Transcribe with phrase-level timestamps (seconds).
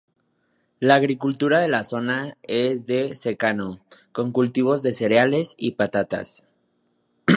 [0.79, 3.81] La agricultura de la zona es de secano,
[4.11, 6.43] con cultivos de cereales y patatas.